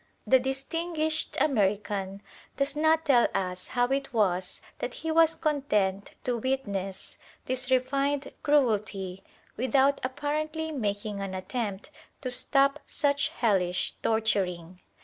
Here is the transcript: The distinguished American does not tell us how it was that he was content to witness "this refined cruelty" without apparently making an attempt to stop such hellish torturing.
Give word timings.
The 0.25 0.39
distinguished 0.39 1.39
American 1.39 2.23
does 2.57 2.75
not 2.75 3.05
tell 3.05 3.27
us 3.35 3.67
how 3.67 3.85
it 3.89 4.11
was 4.11 4.59
that 4.79 4.95
he 4.95 5.11
was 5.11 5.35
content 5.35 6.13
to 6.23 6.37
witness 6.37 7.19
"this 7.45 7.69
refined 7.69 8.31
cruelty" 8.41 9.21
without 9.57 10.03
apparently 10.03 10.71
making 10.71 11.19
an 11.19 11.35
attempt 11.35 11.91
to 12.21 12.31
stop 12.31 12.79
such 12.87 13.29
hellish 13.29 13.93
torturing. 14.01 14.79